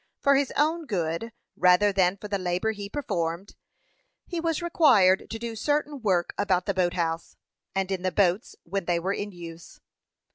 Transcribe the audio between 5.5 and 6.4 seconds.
certain work